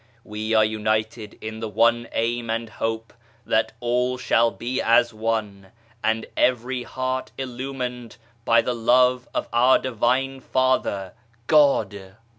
[0.23, 3.13] We are united in the one aim and hope
[3.45, 5.67] that all shall be as one,
[6.03, 11.13] and every heart illumined by the Love of our Divine Father,
[11.45, 12.15] God